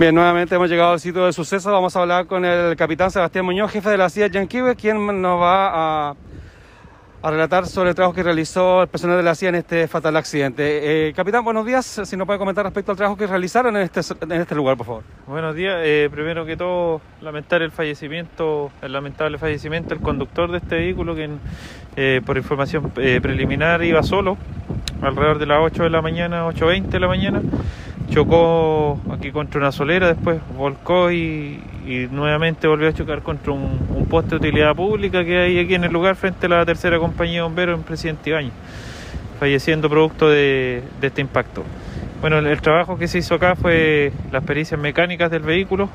Bien, 0.00 0.14
nuevamente 0.14 0.54
hemos 0.54 0.70
llegado 0.70 0.92
al 0.92 0.98
sitio 0.98 1.26
de 1.26 1.32
suceso. 1.34 1.70
Vamos 1.70 1.94
a 1.94 2.00
hablar 2.00 2.26
con 2.26 2.42
el 2.46 2.74
capitán 2.74 3.10
Sebastián 3.10 3.44
Muñoz, 3.44 3.70
jefe 3.70 3.90
de 3.90 3.98
la 3.98 4.08
CIA 4.08 4.28
Yanquiwe, 4.28 4.74
quien 4.74 5.20
nos 5.20 5.38
va 5.38 5.68
a, 6.08 6.14
a, 7.22 7.30
relatar 7.30 7.66
sobre 7.66 7.90
el 7.90 7.94
trabajo 7.94 8.14
que 8.14 8.22
realizó 8.22 8.80
el 8.80 8.88
personal 8.88 9.18
de 9.18 9.22
la 9.22 9.34
CIA 9.34 9.50
en 9.50 9.54
este 9.56 9.88
fatal 9.88 10.16
accidente. 10.16 11.08
Eh, 11.08 11.12
capitán, 11.12 11.44
buenos 11.44 11.66
días. 11.66 12.00
Si 12.04 12.16
nos 12.16 12.26
puede 12.26 12.38
comentar 12.38 12.64
respecto 12.64 12.92
al 12.92 12.96
trabajo 12.96 13.18
que 13.18 13.26
realizaron 13.26 13.76
en 13.76 13.82
este, 13.82 14.00
en 14.22 14.32
este 14.40 14.54
lugar, 14.54 14.78
por 14.78 14.86
favor. 14.86 15.02
Buenos 15.26 15.54
días. 15.54 15.76
Eh, 15.84 16.08
primero 16.10 16.46
que 16.46 16.56
todo, 16.56 17.02
lamentar 17.20 17.60
el 17.60 17.70
fallecimiento, 17.70 18.70
el 18.80 18.94
lamentable 18.94 19.36
fallecimiento 19.36 19.90
del 19.90 20.02
conductor 20.02 20.50
de 20.50 20.56
este 20.56 20.76
vehículo, 20.76 21.14
que 21.14 21.28
eh, 21.96 22.22
por 22.24 22.38
información 22.38 22.90
eh, 22.96 23.20
preliminar 23.20 23.84
iba 23.84 24.02
solo, 24.02 24.38
alrededor 25.02 25.38
de 25.38 25.44
las 25.44 25.58
8 25.60 25.82
de 25.82 25.90
la 25.90 26.00
mañana, 26.00 26.46
8.20 26.46 26.88
de 26.88 27.00
la 27.00 27.06
mañana 27.06 27.42
chocó 28.10 29.00
aquí 29.10 29.30
contra 29.30 29.60
una 29.60 29.72
solera, 29.72 30.08
después 30.08 30.40
volcó 30.56 31.10
y, 31.10 31.60
y 31.86 32.08
nuevamente 32.10 32.66
volvió 32.66 32.88
a 32.88 32.92
chocar 32.92 33.22
contra 33.22 33.52
un, 33.52 33.78
un, 33.94 34.06
poste 34.06 34.30
de 34.30 34.36
utilidad 34.36 34.74
pública 34.74 35.24
que 35.24 35.38
hay 35.38 35.58
aquí 35.58 35.74
en 35.74 35.84
el 35.84 35.92
lugar 35.92 36.16
frente 36.16 36.46
a 36.46 36.48
la 36.48 36.66
tercera 36.66 36.98
compañía 36.98 37.36
de 37.36 37.42
bomberos 37.42 37.78
en 37.78 37.84
Presidente 37.84 38.30
Ibañez, 38.30 38.52
falleciendo 39.38 39.88
producto 39.88 40.28
de, 40.28 40.82
de, 41.00 41.06
este 41.06 41.20
impacto. 41.20 41.62
Bueno, 42.20 42.38
el, 42.38 42.46
el, 42.48 42.60
trabajo 42.60 42.98
que 42.98 43.08
se 43.08 43.18
hizo 43.18 43.36
acá 43.36 43.54
fue 43.54 44.12
las 44.30 44.44
pericias 44.44 44.78
mecánicas 44.78 45.30
del 45.30 45.42
vehículo, 45.42 45.88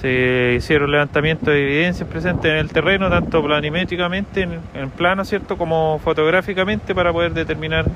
se 0.00 0.54
hicieron 0.58 0.90
levantamientos 0.90 1.46
de 1.46 1.62
evidencias 1.62 2.08
presentes 2.08 2.50
en 2.50 2.58
el 2.58 2.70
terreno, 2.70 3.08
tanto 3.08 3.42
planimétricamente 3.42 4.42
en, 4.42 4.58
en 4.74 4.90
plano, 4.90 5.24
¿cierto?, 5.24 5.56
como 5.56 5.98
fotográficamente 6.02 6.94
para 6.94 7.12
poder 7.12 7.32
determinar 7.32 7.86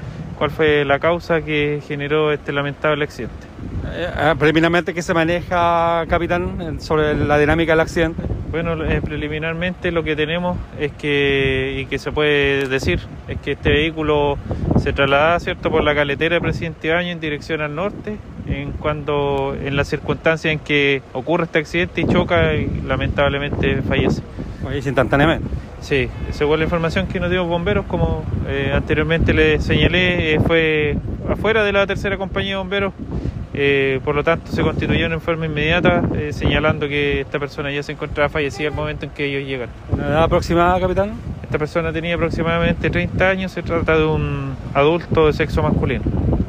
cuál 0.41 0.51
fue 0.51 0.87
la 0.87 0.99
causa 0.99 1.43
que 1.43 1.83
generó 1.87 2.33
este 2.33 2.51
lamentable 2.51 3.05
accidente. 3.05 3.47
Eh, 3.93 4.35
preliminarmente, 4.39 4.95
¿qué 4.95 5.03
se 5.03 5.13
maneja, 5.13 6.07
capitán, 6.09 6.81
sobre 6.81 7.15
la 7.15 7.37
dinámica 7.37 7.73
del 7.73 7.81
accidente? 7.81 8.23
Bueno, 8.51 8.83
eh, 8.83 9.03
preliminarmente 9.03 9.93
lo 9.93 10.03
que 10.03 10.17
tenemos 10.17 10.57
es 10.79 10.93
que, 10.93 11.81
y 11.81 11.85
que 11.85 11.99
se 11.99 12.11
puede 12.11 12.69
decir, 12.69 13.01
es 13.29 13.39
que 13.41 13.53
este 13.53 13.69
vehículo 13.69 14.39
se 14.83 14.95
trasladaba, 14.95 15.39
¿cierto?, 15.41 15.71
por 15.71 15.85
la 15.85 15.95
caletera 15.95 16.37
de 16.37 16.41
Presidente 16.41 16.89
Ibañez 16.89 17.13
en 17.13 17.21
dirección 17.21 17.61
al 17.61 17.75
norte, 17.75 18.17
en 18.47 18.73
cuando, 18.73 19.55
en 19.63 19.77
las 19.77 19.89
circunstancias 19.89 20.55
en 20.55 20.61
que 20.61 21.03
ocurre 21.13 21.45
este 21.45 21.59
accidente 21.59 22.01
y 22.01 22.07
choca 22.07 22.55
y 22.55 22.81
lamentablemente 22.87 23.83
fallece. 23.83 24.23
Fallece 24.63 24.89
instantáneamente. 24.89 25.47
Sí, 25.81 26.09
según 26.31 26.59
la 26.59 26.65
información 26.65 27.07
que 27.07 27.19
nos 27.21 27.31
dio 27.31 27.45
bomberos, 27.45 27.87
como 27.87 28.23
eh, 28.47 28.71
anteriormente 28.75 29.33
les 29.33 29.65
señalé, 29.65 30.35
eh, 30.35 30.41
fue 30.41 30.97
afuera 31.29 31.65
de 31.65 31.73
la 31.73 31.87
tercera 31.87 32.17
compañía 32.19 32.51
de 32.51 32.57
bomberos, 32.57 32.93
eh, 33.53 34.01
por 34.05 34.15
lo 34.15 34.23
tanto 34.23 34.53
se 34.53 34.63
constituyó 34.63 35.07
en 35.07 35.21
forma 35.21 35.47
inmediata, 35.47 36.03
eh, 36.15 36.33
señalando 36.33 36.87
que 36.87 37.21
esta 37.21 37.39
persona 37.39 37.73
ya 37.73 37.83
se 37.83 37.93
encontraba 37.93 38.29
fallecida 38.29 38.69
al 38.69 38.75
momento 38.75 39.07
en 39.07 39.11
que 39.11 39.25
ellos 39.25 39.49
llegan. 39.49 39.71
¿Una 39.91 40.07
edad 40.07 40.23
aproximada, 40.25 40.79
capitán? 40.79 41.13
Esta 41.43 41.59
persona 41.59 41.93
tenía 41.93 42.15
aproximadamente 42.15 42.91
30 42.91 43.29
años, 43.29 43.53
se 43.53 43.63
trata 43.63 43.99
de 43.99 44.05
un 44.05 44.55
adulto 44.73 45.27
de 45.27 45.33
sexo 45.33 45.63
masculino. 45.63 46.05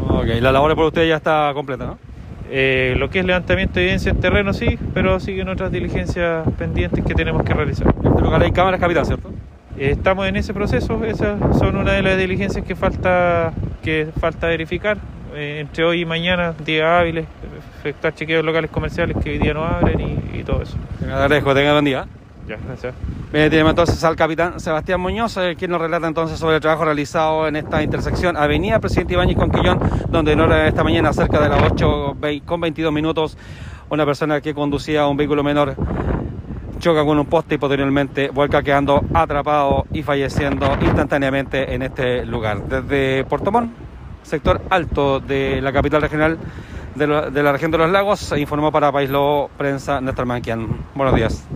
Ok, 0.07 0.27
la 0.41 0.51
labor 0.51 0.75
por 0.75 0.85
usted 0.85 1.07
ya 1.07 1.15
está 1.15 1.51
completa, 1.55 1.85
¿no? 1.85 1.97
Eh, 2.53 2.95
lo 2.97 3.09
que 3.09 3.19
es 3.19 3.25
levantamiento 3.25 3.75
de 3.75 3.83
evidencia 3.83 4.11
en 4.11 4.19
terreno 4.19 4.53
sí, 4.53 4.77
pero 4.93 5.21
siguen 5.21 5.47
otras 5.47 5.71
diligencias 5.71 6.45
pendientes 6.57 7.03
que 7.05 7.15
tenemos 7.15 7.43
que 7.43 7.53
realizar. 7.53 7.93
En 8.11 8.17
este 8.17 8.23
lugar 8.25 8.43
hay 8.43 8.51
cámaras, 8.51 8.79
capitán, 8.79 9.05
¿cierto? 9.05 9.29
Estamos 9.77 10.27
en 10.27 10.35
ese 10.35 10.53
proceso, 10.53 11.01
esas 11.05 11.39
son 11.57 11.77
una 11.77 11.93
de 11.93 12.01
las 12.01 12.17
diligencias 12.17 12.65
que 12.65 12.75
falta, 12.75 13.53
que 13.81 14.09
falta 14.19 14.47
verificar. 14.47 14.97
Eh, 15.33 15.59
entre 15.61 15.85
hoy 15.85 16.01
y 16.01 16.05
mañana, 16.05 16.53
días 16.65 16.87
hábiles, 16.87 17.25
efectuar 17.79 18.13
chequeos 18.13 18.43
locales 18.43 18.69
comerciales 18.69 19.15
que 19.23 19.29
hoy 19.29 19.37
día 19.37 19.53
no 19.53 19.63
abren 19.63 20.01
y, 20.01 20.39
y 20.39 20.43
todo 20.43 20.61
eso. 20.61 20.75
Te 20.99 21.05
agradezco, 21.05 21.53
tenga 21.53 21.71
buen 21.71 21.85
día. 21.85 22.05
Ya, 22.49 22.57
gracias. 22.67 22.93
Bien, 23.31 23.49
tenemos 23.49 23.69
entonces 23.69 24.03
al 24.03 24.17
capitán 24.17 24.59
Sebastián 24.59 24.99
Muñoz, 24.99 25.37
eh, 25.37 25.55
quien 25.57 25.71
nos 25.71 25.79
relata 25.79 26.05
entonces 26.05 26.37
sobre 26.37 26.57
el 26.57 26.61
trabajo 26.61 26.83
realizado 26.83 27.47
en 27.47 27.55
esta 27.55 27.81
intersección 27.81 28.35
Avenida 28.35 28.79
Presidente 28.79 29.13
Ibáñez 29.13 29.37
con 29.37 29.51
Quillón, 29.51 29.79
donde 30.09 30.33
en 30.33 30.41
hora 30.41 30.57
de 30.57 30.67
esta 30.67 30.83
mañana, 30.83 31.13
cerca 31.13 31.39
de 31.39 31.47
las 31.47 31.71
8 31.71 32.17
con 32.45 32.59
22 32.59 32.91
minutos, 32.91 33.37
una 33.89 34.05
persona 34.05 34.41
que 34.41 34.53
conducía 34.53 35.07
un 35.07 35.15
vehículo 35.15 35.43
menor 35.43 35.75
choca 36.81 37.05
con 37.05 37.17
un 37.17 37.27
poste 37.27 37.55
y 37.55 37.57
posteriormente 37.59 38.29
vuelca 38.29 38.63
quedando 38.63 39.01
atrapado 39.13 39.85
y 39.93 40.01
falleciendo 40.01 40.67
instantáneamente 40.81 41.73
en 41.73 41.83
este 41.83 42.25
lugar. 42.25 42.63
Desde 42.63 43.23
Portomón, 43.25 43.71
sector 44.23 44.61
alto 44.69 45.19
de 45.19 45.61
la 45.61 45.71
capital 45.71 46.01
regional 46.01 46.37
de, 46.95 47.07
la 47.07 47.51
región 47.51 47.71
de 47.71 47.77
los 47.77 47.89
lagos, 47.89 48.33
informó 48.35 48.71
para 48.71 48.91
País 48.91 49.09
Lobo, 49.09 49.49
Prensa 49.57 50.01
Néstor 50.01 50.25
Manquian. 50.25 50.67
Buenos 50.95 51.15
días. 51.15 51.47